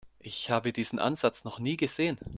Ich 0.17 0.49
habe 0.49 0.73
diesen 0.73 0.97
Ansatz 0.97 1.43
noch 1.43 1.59
nie 1.59 1.77
gesehen. 1.77 2.17